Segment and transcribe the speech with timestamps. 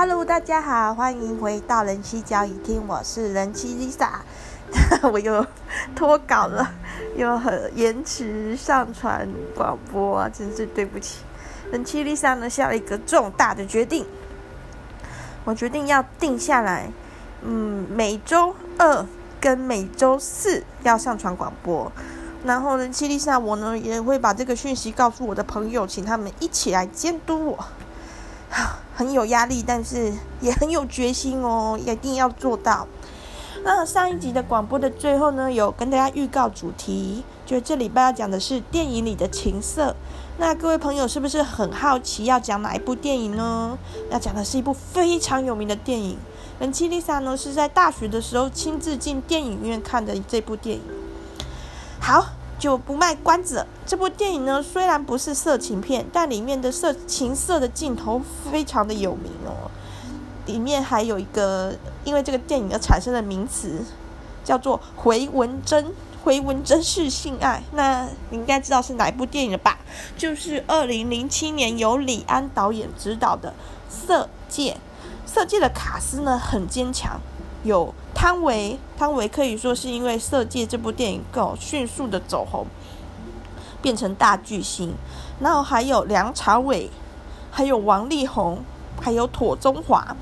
[0.00, 4.10] Hello，大家好，欢迎回到人气交易厅，我是人气 Lisa，
[5.10, 5.44] 我又
[5.96, 6.70] 脱稿了，
[7.16, 11.24] 又很延迟上传广播，真是对不起。
[11.72, 14.06] 人气 Lisa 呢下了一个重大的决定，
[15.44, 16.92] 我决定要定下来，
[17.42, 19.04] 嗯，每周二
[19.40, 21.90] 跟每周四要上传广播。
[22.44, 27.58] 然后人气 Lisa 我呢也会把这个讯息告诉我的朋友，请他们一起来监督我。
[28.98, 32.88] 很有压力，但是也很有决心哦， 一定要做到。
[33.62, 39.94] 那上一集的广播的最后呢，有跟大家预告主题，就这礼拜要讲的是电影里的情色。
[40.38, 43.78] 那各位朋友是不是很好奇要讲哪一部电影呢？
[44.10, 46.18] 要讲的是一部非常有名的电影。
[46.58, 50.82] 人妻 Lisa 呢是在大学的时候亲自进电影院看的这部电影。
[52.00, 52.26] 好。
[52.58, 53.66] 就不卖关子了。
[53.86, 58.20] 这部电影呢，虽然不是色情片，但里面的色情色的镜头
[58.50, 59.70] 非常的有名哦。
[60.46, 63.84] 里面还有一个，因为这个电影而产生的名词
[64.44, 65.92] 叫做“回文针”，
[66.24, 67.62] 回文针式性爱。
[67.72, 69.78] 那你应该知道是哪一部电影了吧？
[70.16, 73.50] 就是二零零七年由李安导演执导的
[73.88, 74.78] 《色戒》。
[75.30, 77.20] 《色戒》的卡司呢很坚强。
[77.64, 82.66] 有汤唯，汤唯可以说是因为《色戒》这部电影够迅速的走红，
[83.80, 84.92] 变成大巨星。
[85.38, 86.90] 然后还有梁朝伟，
[87.52, 88.58] 还有王力宏，
[89.00, 90.16] 还有妥中华。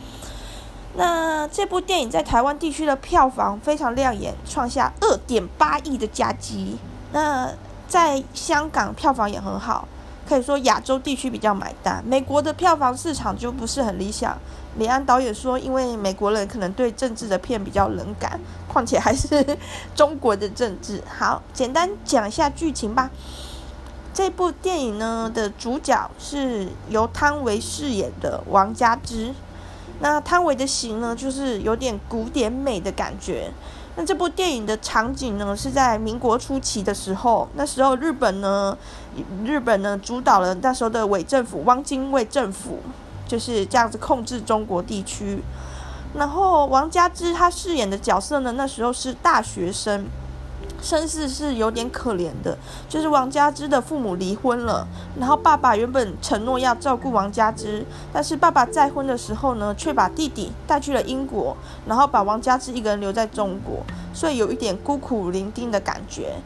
[0.95, 6.77] 那这部电影在台湾地区的票房非常亮眼，创下二点八亿的佳绩。
[7.13, 7.51] 那
[7.89, 9.89] 在香港票房也很好，
[10.29, 12.05] 可以说亚洲地区比较买单。
[12.07, 14.37] 美国的票房市场就不是很理想。
[14.79, 18.39] 李安导演说：“因为美国人可能对政治的片比较冷感，
[18.69, 19.45] 况且还是
[19.95, 23.11] 中国的政治。”好，简单讲一下剧情吧。
[24.13, 29.35] 这部电影呢的主角是由汤唯饰演的王佳芝。
[30.01, 33.51] 那汤唯的型呢，就是有点古典美的感觉。
[33.95, 37.49] 那这部电影的场景呢，是在民国初期的时候。
[37.55, 38.77] 那时候日本呢，
[39.43, 42.81] 日本呢主导了那时候的伪政府汪精卫政府。
[43.27, 45.43] 就是这样子控制中国地区，
[46.15, 50.07] 然后王佳芝她饰演的角色呢，那时候是大学生，
[50.81, 52.57] 身世是有点可怜的。
[52.89, 54.87] 就是王佳芝的父母离婚了，
[55.19, 63.83] 然后爸爸原本承诺要照顾王佳芝，但是爸爸再婚的时候呢，却把弟弟带去了英国，然后把王佳芝一个人留在中国，
[64.15, 66.37] 所以有一点孤苦伶仃的感觉。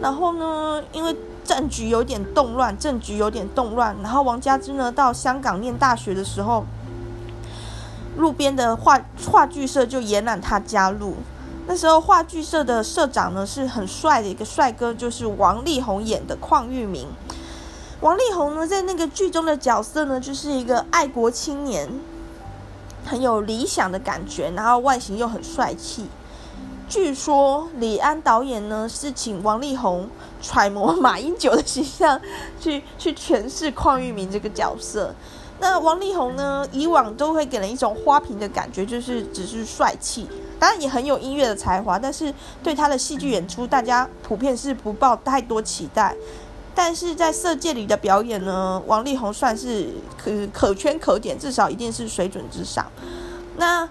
[0.00, 1.16] 然后呢，因为
[1.48, 3.96] 政局有点动乱，政局有点动乱。
[4.02, 6.66] 然后王佳芝呢，到香港念大学的时候，
[8.18, 9.00] 路边的话
[9.30, 11.14] 话剧社就延揽他加入。
[11.66, 17.06] 那时候话剧社的社长呢，是很帅的一个帅哥，就是王力宏演的邝裕民。
[18.02, 21.88] 王力宏呢，在那个剧中的角色呢，就是一个爱国青年，
[23.06, 26.08] 很有理想的感觉，然后外形又很帅气。
[26.88, 30.08] 据说李安导演呢，是请王力宏
[30.40, 32.18] 揣摩马英九的形象
[32.58, 35.14] 去去诠释邝裕民这个角色。
[35.60, 40.26] 那王力宏呢，以往都会给人一种花瓶的感觉，就是只是帅气，
[40.58, 42.32] 当然也很有音乐的才华，但是
[42.62, 46.16] 对他的戏剧演出，大家普遍是不抱太多期待。
[46.74, 52.86] 但是在《色戒》里的表演呢，王力宏算是可可圈可点，至少一定是水准之上。
[53.58, 53.86] 那。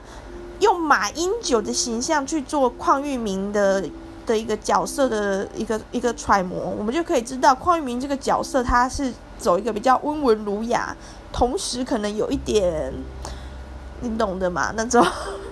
[0.60, 3.84] 用马英九的形象去做邝玉明的
[4.26, 10.96] 的一个角色的一个一个揣摩，我们就可以知道邝玉明这个角色他是走一个比较温文儒雅，
[11.32, 12.92] 同时可能有一点
[14.02, 15.06] 你懂的嘛，那种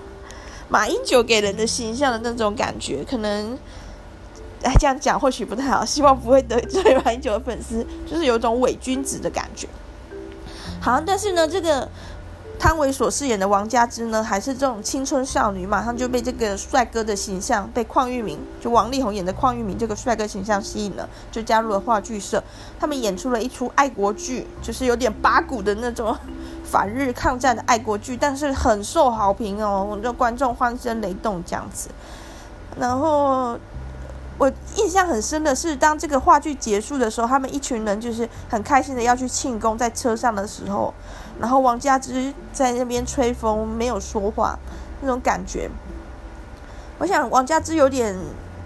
[0.68, 3.56] 马英九给人的形象的那种感觉，可能
[4.62, 9.68] 哎这样讲或许不太好，希望不会得罪马英九的粉丝，就是有一种伪君子的感觉。
[10.80, 11.88] 好，但是呢这个。
[12.58, 22.42] 汤唯所饰演的王佳芝呢，还是这种青春少女，马上就被这个帅哥的形象，被邝玉明，就王力宏演的邝玉明这个帅哥形象吸引了，就加入了话剧社。
[22.80, 26.16] 他们演出了一出爱国剧，就是有点八股的那种
[26.64, 31.88] 反日抗战的爱国剧，但是很受好评哦，就观众欢声雷动这样子。
[32.78, 33.58] 然后。
[34.38, 40.92] 我印象很深的是，当这个话剧结束的时候，他们一群人就是很开心的要去庆功，在车上的时候，
[41.40, 44.58] 然后王佳芝在那边吹风，没有说话，
[45.00, 45.70] 那种感觉。
[46.98, 48.16] 我想王佳芝有点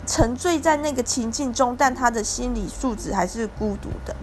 [0.07, 4.15] 沉醉在那个情境中，但他的心理素质还是孤独的。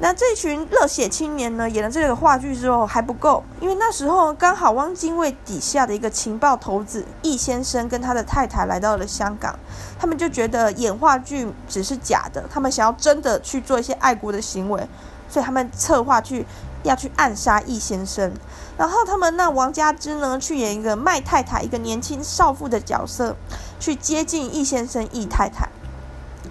[0.00, 9.58] 那这群热血青年呢，演了这个话剧之后还不够，因为那时候刚好汪精卫底下的一个情报头子易先生跟他的太太来到了香港，
[9.98, 14.88] 他们就觉得演话剧只是假的，他们想要真的去做一些爱国的行为，
[15.28, 16.46] 所以他们策划去
[16.82, 18.32] 要去暗杀易先生。
[18.76, 23.36] 然后他们让王佳芝呢去演一个麦太太，一个年轻少妇的角色，
[23.80, 25.68] 去接近易先生易太太。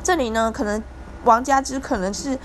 [0.04, 0.84] 这里呢，可能
[1.24, 2.38] 王佳芝可能是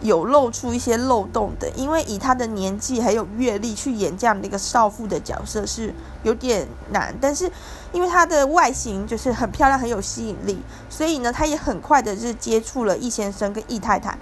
[0.00, 7.14] 有露出一些漏洞的，因为以她的年纪还有阅历去演这样的一个少妇的角色是有点难。
[7.20, 7.50] 但是
[7.92, 10.58] 因为她的外形就是很漂亮，很有吸引力，
[10.88, 14.18] 所以呢，她也很快的就接触了易先生跟易太太。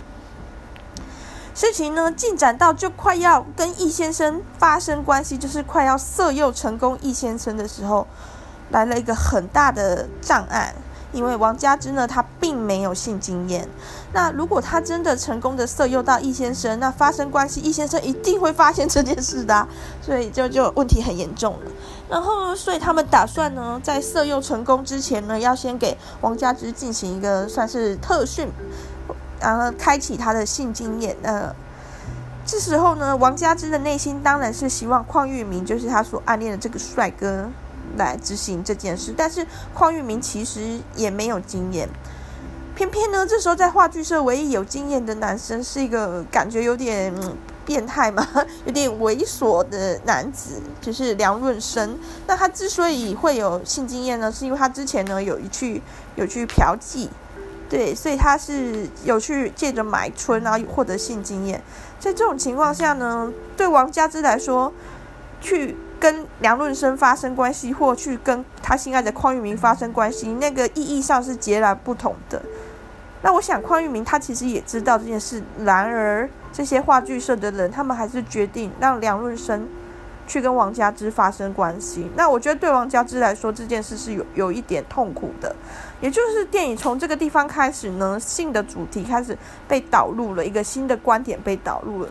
[1.58, 8.06] 事情呢进展到就快要跟易先生发生关系，就是快要色诱成功易先生的时候，
[8.70, 10.72] 来了一个很大的障碍。
[11.10, 13.68] 因为王佳芝呢，她并没有性经验。
[14.12, 19.66] 那如果她真的成功的色诱到易先生，那发生关系，易先生一定会发现这件事的，
[20.00, 21.72] 所以就就问题很严重了。
[22.08, 28.48] 然后，所以他们打算呢，在色诱成功之前呢，要先给王佳芝进行一个算是特训。
[29.40, 31.16] 然后开启他的性经验。
[31.22, 31.54] 呃，
[32.46, 37.48] 这时候呢，王佳芝的内心当然是希望邝裕民，就是他所暗恋的这个帅哥，
[37.96, 39.14] 来执行这件事。
[39.16, 41.88] 但是邝裕民其实也没有经验，
[42.74, 47.14] 偏偏呢，这时候在话剧社唯一有经验的男生是一个感觉有点
[47.66, 48.26] 变态嘛，
[48.64, 51.98] 有点猥琐的男子，就是梁润生。
[52.26, 55.82] 那他之所以会有性经验呢，是因为他之前呢有一去
[56.16, 57.08] 有去嫖妓。
[57.68, 61.62] 对，所以他是有去借着买春，然后获得性经验。
[62.00, 64.72] 在这种情况下呢，对王佳芝来说，
[65.40, 72.40] 去跟梁润生发生关系，或去跟他心爱的邝裕民发生关系，那个意义上是截然不同的。
[73.20, 79.68] 那我想，邝裕民他其实也知道这件事，然而这些话剧社的人，他们还是决定让梁润生
[80.28, 82.08] 去跟王佳芝发生关系。
[82.14, 85.56] 那我觉得对王佳芝来说，这件事是有有一点痛苦的。
[86.00, 89.36] 也就是电影从这个地方开始呢，性的主题开始
[89.66, 92.10] 被导入了，一个新的观点被导入了。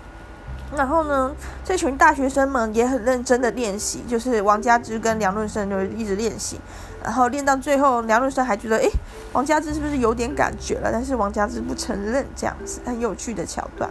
[0.75, 1.33] 然后呢，
[1.63, 6.59] 这群大学生们也很认真的练习，就是王佳芝跟梁润生就一直练习，
[7.01, 8.91] 然后练到最后，梁润生还觉得，诶，
[9.31, 10.89] 王佳芝是不是有点感觉了？
[10.91, 13.89] 但是王佳芝不承认，这样子很有趣的桥段。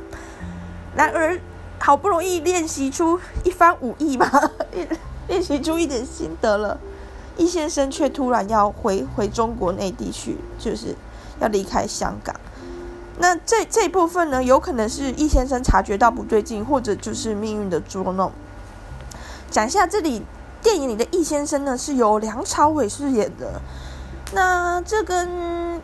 [0.95, 1.41] 然而，
[1.79, 4.29] 好不容易练习出一番武艺嘛，
[5.29, 6.79] 练习出一点心得了。
[7.37, 10.97] 易先生却突然要回回中国内地去，就是
[11.39, 12.35] 要离开香港。
[13.19, 18.33] 那这这部分呢，有可能是易先生察觉到不对劲，或者就是命运的捉弄。
[19.51, 20.23] 讲一下这里
[20.63, 23.61] 电影里的易先生呢，是由梁朝伟饰演的。
[24.33, 25.81] 那这跟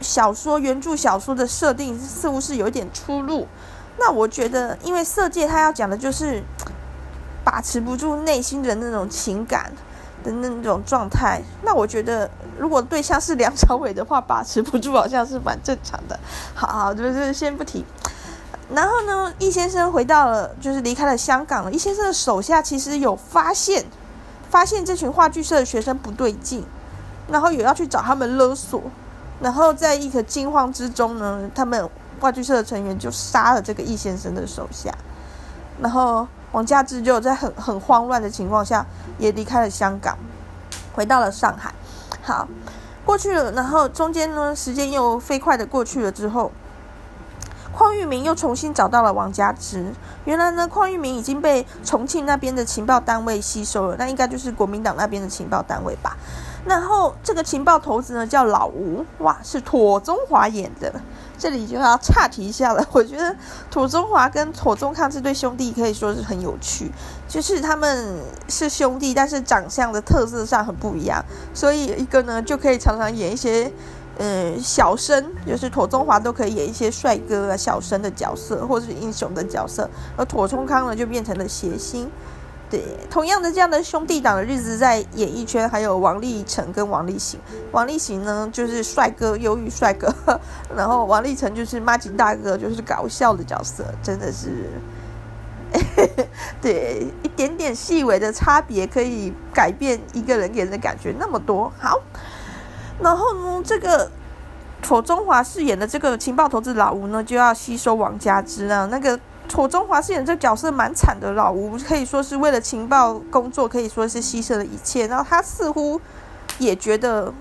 [0.00, 3.46] 小说原著小说的设定似乎是有一点出入。
[3.98, 6.42] 那我觉得，因为色戒他要讲的就是
[7.44, 9.72] 把持不住内心的那种情感。
[10.24, 12.28] 的那种状态，那我觉得
[12.58, 16.18] 如果对象是梁朝伟的话，把持不住好像是蛮正常的。
[16.52, 17.84] 好，好，就是先不提。
[18.74, 21.70] 然后呢，易先生回到了，就是离开了香港了。
[21.70, 23.86] 易先生的手下其实有发现，
[24.50, 26.64] 发现这群话剧社的学生不对劲，
[27.28, 28.82] 然后有要去找他们勒索。
[29.40, 31.88] 然后在一个惊慌之中呢，他们
[32.20, 34.92] 话剧社的成员就杀了这个易先生的手下，
[35.80, 36.26] 然后。
[36.52, 38.86] 王佳芝就在很很慌乱的情况下，
[39.18, 40.16] 也离开了香港，
[40.94, 41.74] 回到了上海。
[42.22, 42.48] 好，
[43.04, 46.50] 过去了，然后中间呢，时间又飞快的过去了之后，
[47.76, 49.92] 邝裕民又重新找到了王佳芝。
[50.24, 56.16] 原来呢，邝裕民已经被重庆那边的情报单位吸收了，那应该就是国民党那边的情报单位吧。
[56.66, 60.92] 然后这个情报头子呢叫老吴，哇，是妥中华演的。
[61.38, 62.82] 这里就要岔题一下了。
[62.92, 63.36] 我觉得
[63.70, 66.90] 妥中华跟妥中康这对兄弟可以说是很有趣，
[67.28, 68.18] 就是他们
[68.48, 71.22] 是兄弟，但是长相的特色上很不一样。
[71.52, 73.70] 所以一个呢就可以常常演一些
[74.18, 82.10] 嗯小生，就是妥中华都可以演一些帅哥啊小生的角色，或者是英雄的角色，而妥中康呢就变成了谐星。
[82.68, 87.38] 对，同样的这样的兄弟档的日子，在演艺圈还有王力成跟王力行。
[87.70, 90.08] 王力行呢，就是帅哥，忧郁帅哥；
[90.76, 94.68] 然后王力成就是麻吉大哥，就是搞笑的角色，真的是，
[96.60, 101.72] 对，一点点细微的差别可以改变一个人给人的感觉那么多。
[101.78, 102.00] 好，
[103.00, 104.10] 然后呢，这个
[104.82, 109.16] 庹宗华饰演的这个情报头子老吴呢，就要吸收王佳芝啊，那个。
[109.48, 115.06] 楚中华饰演这个角色蛮惨的，老吴可以说是为了情报工作，可以说是牺牲了一切。
[115.06, 116.00] 然后他似乎
[116.58, 117.32] 也觉得，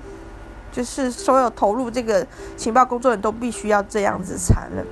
[0.72, 4.86] 就是所有投入这个情报工作的人都必须要这样子残忍。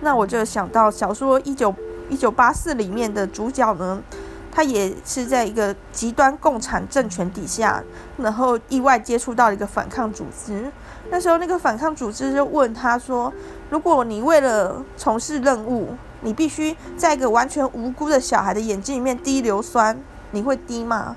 [0.00, 1.74] 那我就想到小说《一九
[2.08, 4.02] 一九八四》里面的主角呢，
[4.50, 7.82] 他也是在一个极端共产政权底下，
[8.16, 10.70] 然后意外接触到了一个反抗组织。
[11.10, 13.32] 那时候那个反抗组织就问他说
[13.72, 19.98] ：“如果你为了从事任务，你必须在一个完全无辜的小孩的眼睛里面滴硫酸，
[20.32, 21.16] 你会滴吗？”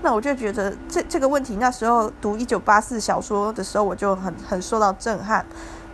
[0.00, 5.44] 那我就觉得这这个问题，那时候读一九八四小说的时候，我就很很受到震撼。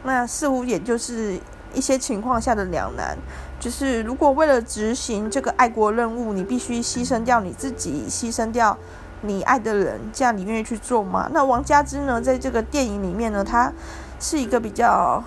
[0.05, 1.37] 那似乎也就是
[1.75, 3.19] 一些情况下的两难，
[3.59, 8.78] 就是如果为了执行这个爱国任务，你必须牺牲掉你自己，牺牲掉
[9.23, 11.28] 你爱的人，这样你愿意去做吗？
[11.33, 13.73] 那王佳芝呢，在这个电影里面呢，她
[14.21, 15.23] 是一个比较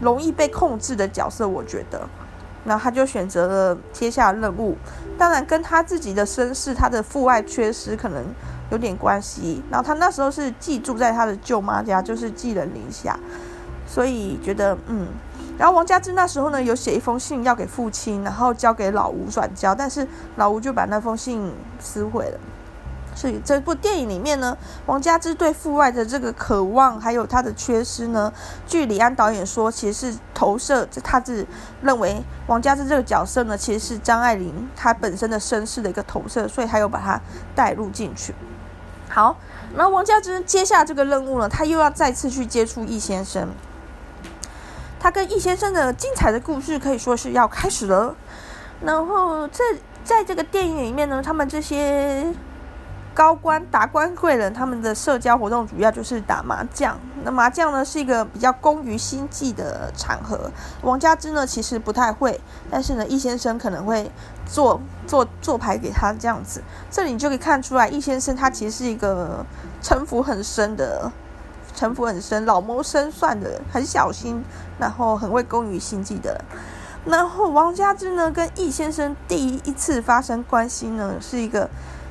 [0.00, 2.08] 容易被控制的角色，我觉得。
[2.64, 4.76] 那他就选择了接下任务，
[5.16, 8.22] 当然跟他自己的身世，他的父爱缺失可能
[8.70, 9.62] 有点关系。
[9.70, 13.18] 然后他那时候是寄住在他的舅妈家，就是寄人篱下，
[13.86, 15.06] 所以觉得嗯。
[15.56, 21.50] 然后王佳芝那时候呢，有写一封信要给父亲，然后交给老吴转交，但是老吴就把那封信
[21.80, 22.38] 撕毁了。
[23.18, 24.56] 所以这部电影里面呢，
[24.86, 28.32] 王佳芝对父爱的这个渴望，还有他的缺失呢，
[28.64, 31.44] 据李安导演说，其实是投射，他是
[31.82, 37.20] 认为王佳芝这个角色呢，其实是张爱玲她本身的身世的一个投射，所以他又把它
[37.56, 38.32] 带入进去。
[39.08, 39.36] 好，
[39.74, 43.48] 那王佳芝接下这个任务呢，他又要再次去接触易先生，
[45.00, 48.14] 他跟易先生的精彩的故事可以说是要开始了。
[48.80, 49.64] 然后在
[50.04, 52.32] 在这个电影里面呢，他们这些。
[53.18, 56.96] 高官、达官贵人，他们的社交活动主要就是打麻将。
[57.24, 60.48] 那麻将呢，是一个比较工于心计的场合。
[60.82, 64.08] 王佳芝呢，其实不太会，但是呢，易先生可能会
[64.46, 66.62] 做做做牌给他这样子。
[66.92, 69.44] 这里你就可以看出来，易先生他其实是一个
[69.82, 71.10] 城府很深的、
[71.74, 74.40] 城府很深、老谋深算的，很小心，
[74.78, 76.40] 然后很会工于心计的。
[77.04, 81.68] 然后王佳芝呢，跟易先生第一次发生关系呢，是一个。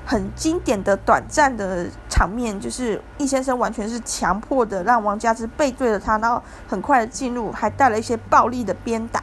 [0.09, 9.21] 很经典的短暂的场面，就是易先生完全是强迫的让王佳芝背对着他，然后很快的进入，还带了一些暴力的鞭打。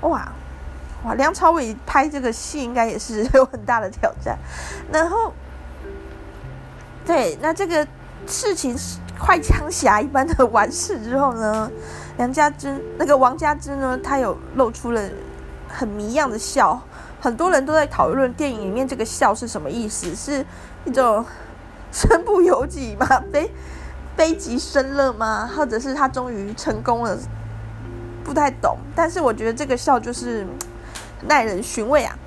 [0.00, 0.32] 哇
[1.04, 4.36] 哇，梁朝伟拍这个戏应该也是有很大的挑战。
[4.92, 5.32] 然后，
[7.06, 7.86] 对，那这个
[8.26, 11.70] 事情是快枪侠一般的完事之后呢，
[12.16, 15.00] 梁佳芝那个王佳芝呢，她有露出了
[15.68, 16.82] 很谜样的笑。
[17.22, 20.44] 很多人都在讨论电影里面这个笑是什么意思，是
[20.84, 21.24] 一种
[21.92, 23.06] 身不由己吗？
[23.30, 23.48] 悲
[24.16, 25.48] 悲极生乐吗？
[25.56, 27.16] 或者是他终于成功了？
[28.24, 28.76] 不太懂。
[28.96, 30.44] 但是我觉得这个笑就是
[31.28, 32.18] 耐人寻味啊。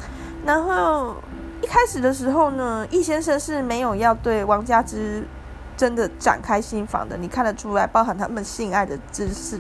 [0.46, 1.18] 然后
[1.62, 5.28] 一开始的时候呢，易先生是没有要对王佳芝
[5.76, 9.60] 真的展开心房的，你看得出来，包含他们性爱的姿势。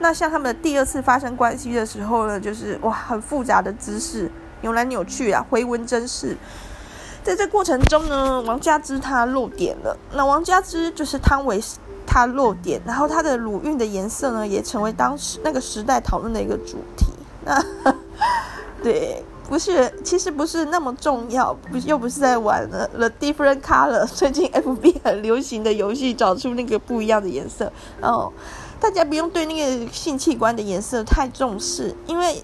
[0.00, 4.28] 那像他们第二次发生关系的时候呢，就是哇，很复杂的姿势。
[4.64, 6.34] 扭来扭去啊，回纹真是。
[7.22, 9.94] 在这过程中呢，王佳芝她露点了。
[10.14, 11.60] 那王佳芝就是汤唯，
[12.06, 17.06] 她露点，然后她的乳晕的颜色呢，也成为当时那个时代讨论的一个主题。
[17.44, 17.62] 那
[18.82, 27.70] 对，不是，其实不是那么重要，不又不是在玩了 The Different Color，最近 FB 很流行的游戏，找出那个不一样的颜色。
[28.00, 28.32] 哦
[28.80, 32.42] 大家不用对那个性器官的颜色太重视，因为。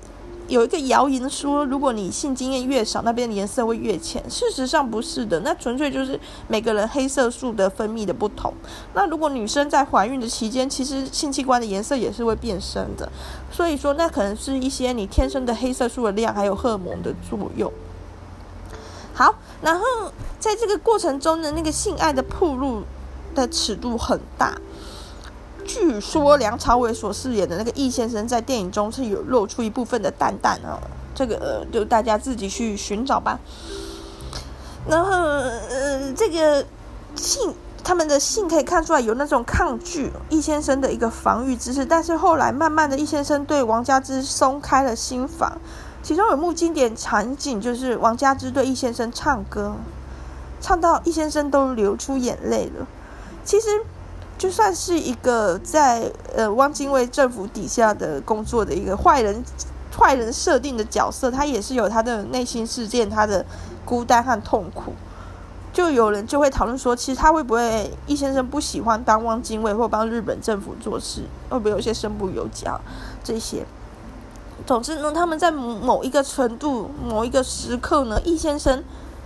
[0.50, 4.20] 有一个谣言说，如果你性经验越少，那边的颜色会越浅。
[4.28, 8.52] 事实上不是的，那纯粹就是每个人黑色素的分泌的不同。
[8.92, 13.08] 那如果女生在怀孕的期间，其实性器官的颜色也是会变深的。
[13.52, 17.72] 所以说，那可能是一些你天生的黑色素的量，还有荷尔蒙的作用。
[19.14, 19.84] 好，然后
[20.40, 22.82] 在这个过程中呢，那个性爱的铺路
[23.36, 24.58] 的尺度很大。
[25.72, 30.82] 据说梁朝伟所饰演的那个易先生在电影中是有露出一部分的蛋蛋啊，
[31.14, 33.38] 这个，就大家自己去寻找吧。
[34.88, 36.66] 然后呃，这个
[37.14, 45.60] 性他们的性可以看出来有那种抗拒易先生的一个防御姿势，但是后来慢慢的易先生对王佳芝松开了心房，
[46.02, 49.76] 其中有幕经典场景就是王佳芝对易先生唱歌，
[50.60, 52.88] 唱到易先生都流出眼泪了。
[53.44, 53.68] 其实。
[54.40, 59.44] 就算是一个在呃汪精卫政府底下的工作的一个坏人，
[59.94, 63.44] 坏人设定的角色，他也是有他的内心世界，他的
[63.84, 64.94] 孤单和痛苦。
[65.74, 72.80] 就有人就会讨论说，其实他会不会易先生不喜欢当汪精卫，或帮日本政府做事，会不会有些身不由己啊？
[73.22, 73.66] 这些，
[74.66, 78.82] 总之呢，他们在某一个程度、某一个时刻呢，易先生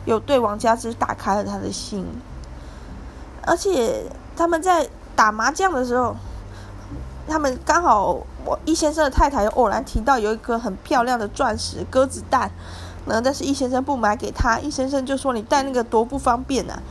[0.07, 2.05] 有对王家芝打开了他的心，
[3.43, 4.07] 而且
[4.37, 4.91] 他们在。
[5.17, 6.15] 打麻将的时候，
[7.27, 12.51] 他们刚好我易先生的太太偶然提到有一颗很漂亮的钻石鸽子蛋，
[13.07, 16.83] 然后但是易先生不买给他，易先生就说，你戴那个多不方便啊。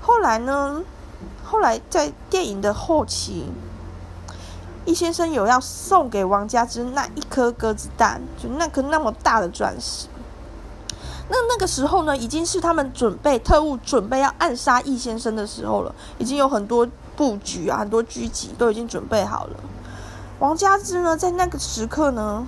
[0.00, 0.82] 后来呢，
[1.44, 3.46] 后来在电影的后期，
[4.84, 10.06] 易先生有要送给王佳芝那一颗鸽子蛋，就那颗那么大的钻石。
[11.28, 16.86] 那那个时候呢，已经是他们准备特务准备要暗杀易先生的时候了，已经有很多
[17.16, 19.56] 布局啊，很多狙击都已经准备好了。
[20.38, 22.46] 王佳芝呢，在那个时刻呢。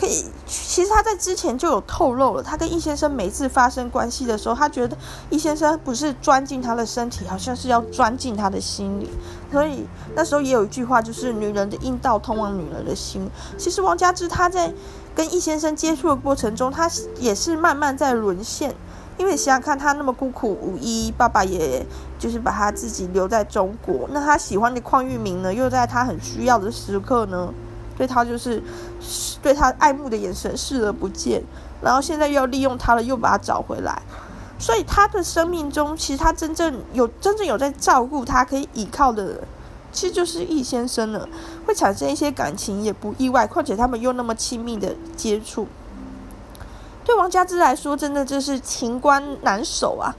[0.00, 4.96] 可以，其实他在之前就有透露了，他跟易先生每次发生关系的时候，他觉得
[5.28, 9.10] 易先生不是钻进他的身体，好像是要钻进他的心里。
[9.50, 9.84] 所以
[10.14, 13.28] 那时候也有一句话，就是“女人的阴道通往女人的心”。
[13.58, 14.72] 其实王佳芝他在
[15.16, 18.76] 跟易先生接触的过程中，他也是慢慢在沦陷，
[19.18, 21.84] 因为想想看，他那么孤苦无依，爸爸也
[22.18, 27.52] 就是把他自己留在中国，那他喜欢的邝裕民呢，又在他很需要的时刻呢，
[27.96, 28.62] 对他就是
[29.42, 31.42] 对他爱慕的眼神视而不见，
[31.82, 34.00] 然后现在又要利用他了，又把他找回来，
[34.56, 39.40] 所以他的生命中，其实他真正有真正有在照顾他可以依靠的人，
[39.90, 41.28] 其实就是易先生了，
[41.66, 45.66] 会产生一些感情也不意外，况且他们又那么亲密的接触，
[47.08, 50.14] 对王佳芝来说，真的就是情关难守啊，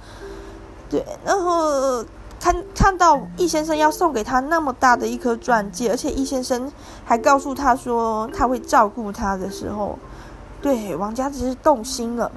[0.90, 2.04] 对，然后。
[2.42, 6.72] 看看到易先生要送给他那么大的一颗钻戒，而且易先生
[7.04, 10.00] 还告诉他说他会照顾他的时候，
[10.62, 12.32] 对王佳芝是动心了，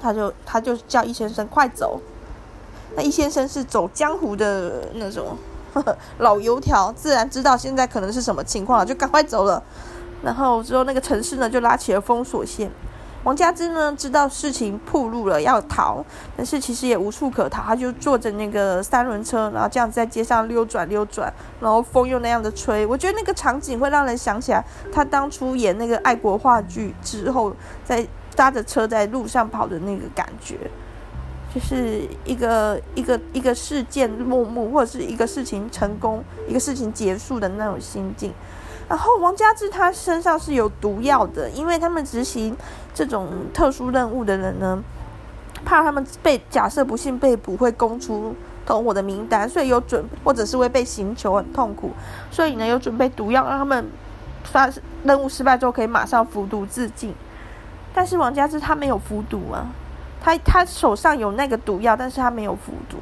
[0.00, 2.00] 他就他就叫易先生快走。
[2.96, 5.36] 那易先生是走江湖的那种
[5.74, 9.62] 呵呵老油条，自然知道现在可能是什么情况了，就赶快走了。
[10.22, 12.70] 然后之后那个城市呢就拉起了封锁线。
[13.24, 16.02] 王佳芝呢，知道事情暴露了，要逃，
[16.36, 30.56] 但是其实也无处可逃，他就坐着那个三轮车，然后这样子在街上溜转溜转，然后风又那样的吹，我觉得那个场景会让人想起来他当初演那个爱国话剧之后，在搭着车在路上跑的那个感觉，
[31.52, 38.32] 就是一个一个一个事件落幕，或者是一个事情成功，一个事情结束的那种心境。
[38.88, 42.56] 然后王佳芝他身上是有毒药的，因为他们执行
[42.94, 44.82] 这种特殊任务的人呢，
[45.64, 48.34] 怕他们被假设不幸被捕会供出
[48.64, 51.90] 同伙的名单，所以有准或者是会被刑求很痛苦，
[52.30, 53.86] 所以呢有准备毒药让他们
[54.44, 54.70] 发
[55.04, 57.14] 任务失败之后可以马上服毒自尽。
[57.94, 59.66] 但是王佳芝他没有服毒啊，
[60.20, 62.96] 他他手上有那个毒药，但是他没有服毒。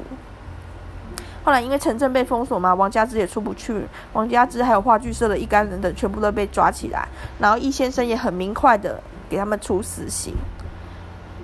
[1.47, 3.87] 后来因为城镇被封锁嘛，王佳芝也出不去。
[4.11, 7.07] 王佳芝还有话剧社的一干人等全部都被抓起来，
[7.39, 10.33] 然后易先生也很明快的给他们处死刑。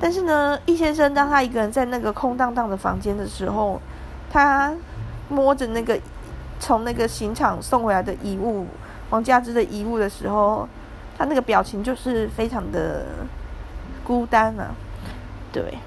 [0.01, 3.79] 但是呢，易先生当他一个人在那个空荡荡的房间的时候，
[4.29, 4.73] 他
[5.29, 5.97] 摸着那个
[6.59, 8.67] 从那个刑场送回来的遗物，
[9.09, 10.67] 王佳芝的遗物的时候，
[11.17, 13.05] 他那个表情就是非常的
[14.03, 14.75] 孤单啊。
[15.53, 15.77] 对，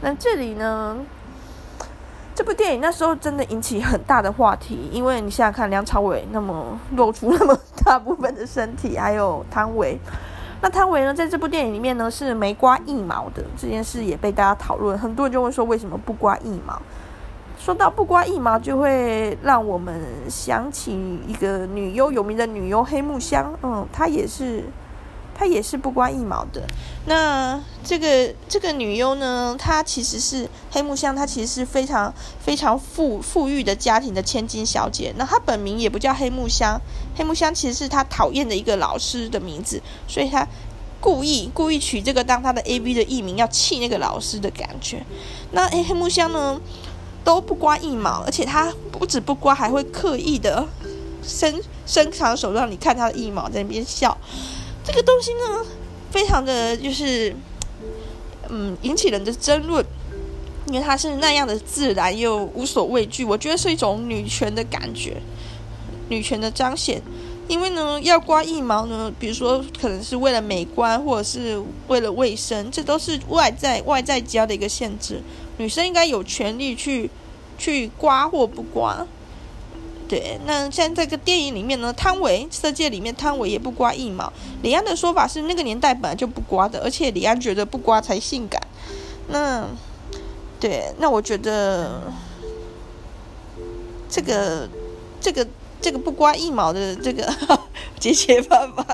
[0.00, 0.96] 那这里呢？
[2.34, 9.98] 这部电影那时候真的引起很大的话题，因为你想想看，梁朝伟那么露出那么大部分的身体，还有汤唯，
[10.60, 16.80] 那汤唯呢，在这部电影里面呢是没刮腋毛的，这件事也被大家讨论，很多人就会说为什么不刮腋毛？
[17.58, 24.64] 说到不刮腋毛，就会让我们想起一个女优，有名的女优黑木香，嗯，她也是。
[25.34, 26.62] 她也是不刮腋毛的。
[27.06, 35.12] 那这个这个女优呢，她其实是黑木香，她其实是非常非常富富裕的家庭的千金小姐。
[35.16, 36.80] 那她本名也不叫黑木香，
[37.16, 40.46] 黑木香其实是她讨厌的一个老师的名字，所以她
[41.00, 45.04] 故意故意取这个当她的 AV 的艺名，要气那个老师的感觉。
[45.50, 46.60] 那黑黑木香呢
[47.24, 50.68] 都不刮腋毛，而且她不止不刮，还会刻意的
[51.20, 54.16] 伸伸长手让你看她的腋毛，在那边笑。
[54.84, 55.64] 这个东西呢，
[56.10, 57.34] 非常的就是，
[58.48, 59.84] 嗯，引起人的争论，
[60.66, 65.16] 因为它是那样的自然又无所畏惧，我觉得是一种女权的感觉，
[66.08, 67.00] 女权的彰显。
[67.48, 75.20] 因为呢，要刮腋毛呢，比如说可能是为了美观，或者是为了卫生，这都是外在外在加的一个限制。
[75.58, 77.10] 女生应该有权利去
[77.58, 79.06] 去刮或不刮。
[80.12, 84.30] 对，那像这个电影里面呢，汤唯色戒里面汤唯也不刮腋毛。
[84.62, 88.60] 李安的说法是那个年代本来就不刮的，而且李安觉得不刮才性感。
[89.28, 89.66] 那
[90.60, 92.12] 对，那我觉得
[94.10, 94.68] 这个
[95.18, 95.48] 这个
[95.80, 97.34] 这个不刮腋毛的这个
[97.98, 98.84] 解决办法，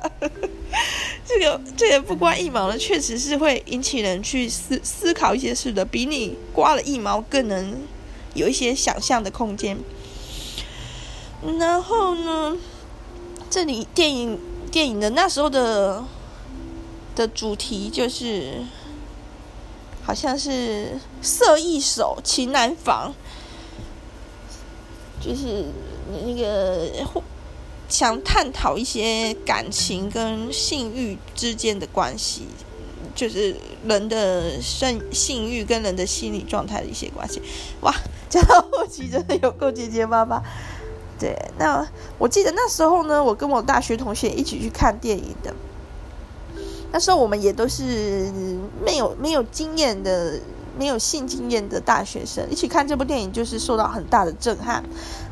[1.26, 7.76] 这个这个不刮腋毛呢，确实是会引起人去思思考一些事的，比你刮了腋毛更能
[8.34, 9.76] 有一些想象的空间。
[11.58, 12.56] 然后呢，
[13.48, 14.38] 这里电影
[14.70, 16.04] 电影的那时候的
[17.14, 18.64] 的主题就是，
[20.04, 23.14] 好像是色一手情难防。
[25.20, 25.64] 就是
[26.24, 26.88] 那个
[27.88, 32.46] 想探讨一些感情跟性欲之间的关系，
[33.16, 37.42] 就是人的性性欲跟人的心理状态的一些关系。
[37.80, 37.92] 哇，
[38.28, 40.40] 讲到后期真的有够结结巴巴。
[41.18, 41.86] 对，那
[42.18, 45.54] 我记得那时候呢，我跟我大学同学一起去看电影的。
[46.92, 48.30] 那时候我们也都是
[48.84, 50.38] 没有没有经验的。
[50.78, 54.80] 没有性经验的大学生一起看这部电影，就是受到很大的震撼。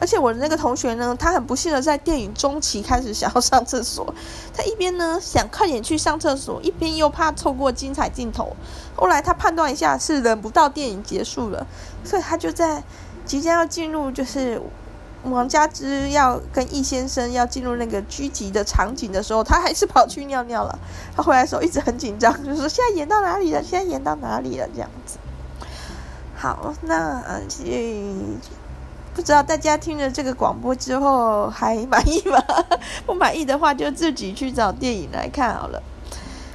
[0.01, 4.13] 而且我的那个同学呢，他很不幸的在电影中期开始想要上厕所，
[4.53, 8.57] 他一边呢想快点去上厕所，一边又怕错过精彩镜头。
[8.97, 11.65] 后来他判断一下是忍不到电影结束了，
[12.03, 12.83] 所以他就在
[13.25, 14.61] 即将要进入，就是
[15.31, 20.79] 王佳芝要跟易先生要进入那个狙击的场景的时候，他还是跑去尿尿了。
[21.15, 23.63] 他回来的时候一直很紧张，就说现在演到哪里了？
[23.63, 24.69] 现在演到哪里了？
[24.75, 25.19] 这样子。
[26.35, 28.39] 好，那嗯，
[29.15, 32.39] 不知道大家听了这个广播之后还满意吗？
[33.07, 35.83] 不满意的话，就自己去找电影来看好了。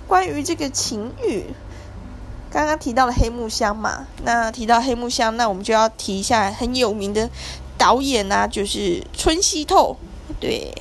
[0.07, 1.45] 关于这个情欲，
[2.51, 7.29] 刚刚提到了黑木香嘛，那提到黑木香，那我们就要提一下很有名的
[7.81, 9.97] 导演啊，就是春熙透。
[10.39, 10.71] 对，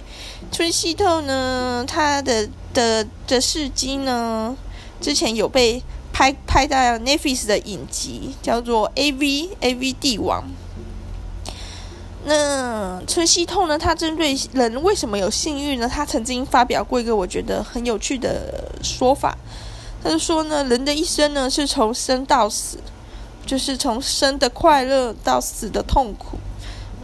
[0.52, 4.54] 春熙透呢，他的的的事迹呢，
[5.00, 5.82] 之前有被。
[6.12, 10.44] 拍拍到 Netflix 的影集叫做 AV AV 帝王。
[12.26, 13.78] 那春熙透呢？
[13.78, 15.88] 他针对人为什么有性欲呢？
[15.88, 19.38] 他曾经发表过一个我觉得很有趣的说法。
[20.02, 22.76] 他就说呢，人的一生呢是从生到死，
[23.46, 26.36] 就是从生的快乐到死的痛苦，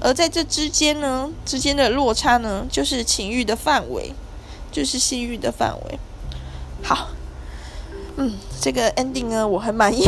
[0.00, 4.12] 而在这之间呢，之间的落差呢，就是情欲的范围，
[4.70, 5.98] 就是性欲的范围。
[6.82, 7.08] 好。
[8.18, 8.32] 嗯，
[8.62, 10.02] 这个 ending 呢，我很满意，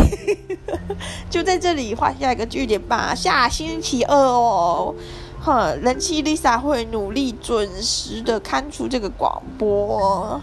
[1.29, 3.15] 就在这里画下一个句点吧。
[3.15, 4.95] 下星期二哦，
[5.39, 10.41] 哈，人气 Lisa 会努力准时的看出这个广播。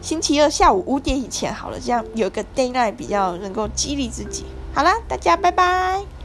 [0.00, 4.46] 星期二下午五点以前好了，这样有个 deadline 比较能够激励自己。
[4.72, 6.21] 好啦，大家拜拜。